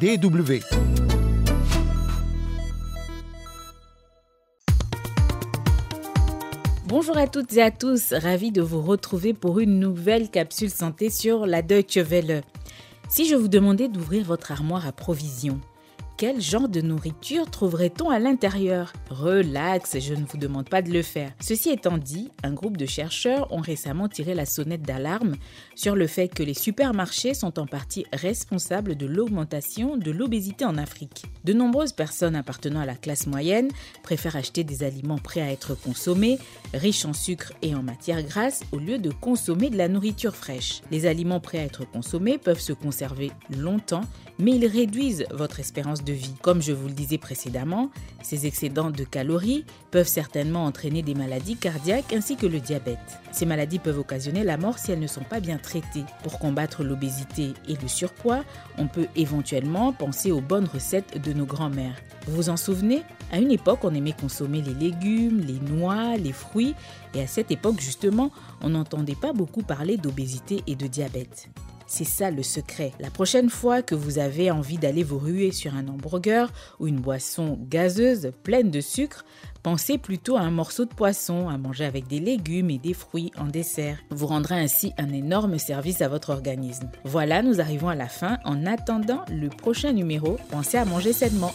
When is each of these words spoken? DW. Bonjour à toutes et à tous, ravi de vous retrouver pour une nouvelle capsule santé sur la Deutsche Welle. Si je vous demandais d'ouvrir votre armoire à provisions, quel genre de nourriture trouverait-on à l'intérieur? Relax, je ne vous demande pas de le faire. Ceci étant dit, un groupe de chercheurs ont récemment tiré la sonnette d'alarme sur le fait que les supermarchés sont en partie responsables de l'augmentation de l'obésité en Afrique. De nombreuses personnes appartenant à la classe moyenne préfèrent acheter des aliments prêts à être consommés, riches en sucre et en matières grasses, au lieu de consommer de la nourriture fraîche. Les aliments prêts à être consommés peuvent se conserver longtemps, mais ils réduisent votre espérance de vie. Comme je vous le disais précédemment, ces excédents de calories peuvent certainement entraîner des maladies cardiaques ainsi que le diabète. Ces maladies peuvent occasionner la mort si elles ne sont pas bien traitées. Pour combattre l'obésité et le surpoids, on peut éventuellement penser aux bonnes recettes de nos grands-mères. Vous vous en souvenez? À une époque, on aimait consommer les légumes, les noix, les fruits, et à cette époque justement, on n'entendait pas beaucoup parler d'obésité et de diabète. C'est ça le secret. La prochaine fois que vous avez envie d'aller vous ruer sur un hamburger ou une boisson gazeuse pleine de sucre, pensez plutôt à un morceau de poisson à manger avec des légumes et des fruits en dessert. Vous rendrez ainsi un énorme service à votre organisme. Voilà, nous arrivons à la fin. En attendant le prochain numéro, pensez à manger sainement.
DW. 0.00 0.62
Bonjour 6.86 7.16
à 7.18 7.26
toutes 7.26 7.52
et 7.54 7.62
à 7.62 7.72
tous, 7.72 8.12
ravi 8.12 8.52
de 8.52 8.62
vous 8.62 8.80
retrouver 8.80 9.34
pour 9.34 9.58
une 9.58 9.80
nouvelle 9.80 10.30
capsule 10.30 10.70
santé 10.70 11.10
sur 11.10 11.46
la 11.46 11.62
Deutsche 11.62 11.96
Welle. 11.96 12.42
Si 13.08 13.28
je 13.28 13.34
vous 13.34 13.48
demandais 13.48 13.88
d'ouvrir 13.88 14.24
votre 14.24 14.52
armoire 14.52 14.86
à 14.86 14.92
provisions, 14.92 15.60
quel 16.18 16.40
genre 16.40 16.68
de 16.68 16.80
nourriture 16.80 17.48
trouverait-on 17.48 18.10
à 18.10 18.18
l'intérieur? 18.18 18.92
Relax, 19.08 20.00
je 20.00 20.14
ne 20.14 20.24
vous 20.24 20.36
demande 20.36 20.68
pas 20.68 20.82
de 20.82 20.90
le 20.90 21.02
faire. 21.02 21.30
Ceci 21.40 21.70
étant 21.70 21.96
dit, 21.96 22.32
un 22.42 22.52
groupe 22.52 22.76
de 22.76 22.86
chercheurs 22.86 23.52
ont 23.52 23.60
récemment 23.60 24.08
tiré 24.08 24.34
la 24.34 24.44
sonnette 24.44 24.82
d'alarme 24.82 25.36
sur 25.76 25.94
le 25.94 26.08
fait 26.08 26.26
que 26.26 26.42
les 26.42 26.54
supermarchés 26.54 27.34
sont 27.34 27.60
en 27.60 27.66
partie 27.66 28.04
responsables 28.12 28.96
de 28.96 29.06
l'augmentation 29.06 29.96
de 29.96 30.10
l'obésité 30.10 30.64
en 30.64 30.76
Afrique. 30.76 31.24
De 31.44 31.52
nombreuses 31.52 31.92
personnes 31.92 32.34
appartenant 32.34 32.80
à 32.80 32.86
la 32.86 32.96
classe 32.96 33.28
moyenne 33.28 33.68
préfèrent 34.02 34.34
acheter 34.34 34.64
des 34.64 34.82
aliments 34.82 35.18
prêts 35.18 35.40
à 35.40 35.52
être 35.52 35.76
consommés, 35.76 36.40
riches 36.74 37.04
en 37.04 37.12
sucre 37.12 37.52
et 37.62 37.76
en 37.76 37.82
matières 37.84 38.24
grasses, 38.24 38.64
au 38.72 38.78
lieu 38.78 38.98
de 38.98 39.12
consommer 39.12 39.70
de 39.70 39.78
la 39.78 39.86
nourriture 39.86 40.34
fraîche. 40.34 40.82
Les 40.90 41.06
aliments 41.06 41.38
prêts 41.38 41.58
à 41.60 41.64
être 41.64 41.88
consommés 41.88 42.38
peuvent 42.38 42.58
se 42.58 42.72
conserver 42.72 43.30
longtemps, 43.56 44.04
mais 44.40 44.56
ils 44.56 44.66
réduisent 44.66 45.24
votre 45.30 45.60
espérance 45.60 46.02
de 46.04 46.07
vie. 46.12 46.34
Comme 46.42 46.62
je 46.62 46.72
vous 46.72 46.88
le 46.88 46.94
disais 46.94 47.18
précédemment, 47.18 47.90
ces 48.22 48.46
excédents 48.46 48.90
de 48.90 49.04
calories 49.04 49.64
peuvent 49.90 50.08
certainement 50.08 50.64
entraîner 50.64 51.02
des 51.02 51.14
maladies 51.14 51.56
cardiaques 51.56 52.12
ainsi 52.12 52.36
que 52.36 52.46
le 52.46 52.60
diabète. 52.60 52.98
Ces 53.32 53.46
maladies 53.46 53.78
peuvent 53.78 53.98
occasionner 53.98 54.44
la 54.44 54.56
mort 54.56 54.78
si 54.78 54.92
elles 54.92 54.98
ne 54.98 55.06
sont 55.06 55.24
pas 55.24 55.40
bien 55.40 55.58
traitées. 55.58 56.04
Pour 56.22 56.38
combattre 56.38 56.84
l'obésité 56.84 57.52
et 57.68 57.74
le 57.80 57.88
surpoids, 57.88 58.44
on 58.76 58.86
peut 58.86 59.06
éventuellement 59.16 59.92
penser 59.92 60.32
aux 60.32 60.40
bonnes 60.40 60.68
recettes 60.72 61.22
de 61.22 61.32
nos 61.32 61.46
grands-mères. 61.46 61.96
Vous 62.26 62.36
vous 62.36 62.48
en 62.50 62.56
souvenez? 62.56 63.02
À 63.30 63.38
une 63.38 63.52
époque, 63.52 63.80
on 63.84 63.94
aimait 63.94 64.14
consommer 64.18 64.62
les 64.62 64.74
légumes, 64.74 65.40
les 65.40 65.60
noix, 65.60 66.16
les 66.16 66.32
fruits, 66.32 66.74
et 67.14 67.22
à 67.22 67.26
cette 67.26 67.50
époque 67.50 67.80
justement, 67.80 68.30
on 68.62 68.70
n'entendait 68.70 69.14
pas 69.14 69.32
beaucoup 69.32 69.62
parler 69.62 69.96
d'obésité 69.96 70.62
et 70.66 70.74
de 70.74 70.86
diabète. 70.86 71.48
C'est 71.90 72.04
ça 72.04 72.30
le 72.30 72.42
secret. 72.42 72.92
La 73.00 73.10
prochaine 73.10 73.48
fois 73.48 73.80
que 73.80 73.94
vous 73.94 74.18
avez 74.18 74.50
envie 74.50 74.76
d'aller 74.76 75.02
vous 75.02 75.18
ruer 75.18 75.52
sur 75.52 75.74
un 75.74 75.88
hamburger 75.88 76.52
ou 76.78 76.86
une 76.86 77.00
boisson 77.00 77.58
gazeuse 77.62 78.30
pleine 78.42 78.70
de 78.70 78.82
sucre, 78.82 79.24
pensez 79.62 79.96
plutôt 79.96 80.36
à 80.36 80.40
un 80.42 80.50
morceau 80.50 80.84
de 80.84 80.92
poisson 80.92 81.48
à 81.48 81.56
manger 81.56 81.86
avec 81.86 82.06
des 82.06 82.20
légumes 82.20 82.68
et 82.68 82.78
des 82.78 82.92
fruits 82.92 83.32
en 83.38 83.46
dessert. 83.46 83.96
Vous 84.10 84.26
rendrez 84.26 84.60
ainsi 84.60 84.92
un 84.98 85.10
énorme 85.14 85.58
service 85.58 86.02
à 86.02 86.08
votre 86.08 86.28
organisme. 86.28 86.90
Voilà, 87.04 87.42
nous 87.42 87.58
arrivons 87.58 87.88
à 87.88 87.94
la 87.94 88.08
fin. 88.08 88.36
En 88.44 88.66
attendant 88.66 89.24
le 89.30 89.48
prochain 89.48 89.92
numéro, 89.92 90.36
pensez 90.50 90.76
à 90.76 90.84
manger 90.84 91.14
sainement. 91.14 91.54